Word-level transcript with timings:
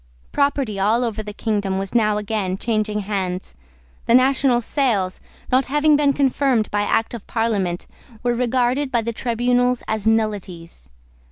Property 0.31 0.79
all 0.79 1.03
over 1.03 1.21
the 1.21 1.31
kingdom 1.31 1.77
was 1.77 1.93
now 1.93 2.17
again 2.17 2.57
changing 2.57 3.01
hands. 3.01 3.53
The 4.07 4.15
national 4.15 4.61
sales, 4.61 5.21
not 5.51 5.67
having 5.67 5.95
been 5.95 6.11
confirmed 6.11 6.71
by 6.71 6.81
Act 6.81 7.13
of 7.13 7.27
Parliament, 7.27 7.85
were 8.23 8.33
regarded 8.33 8.91
by 8.91 9.03
the 9.03 9.13
tribunals 9.13 9.83
as 9.87 10.07
nullities. 10.07 10.89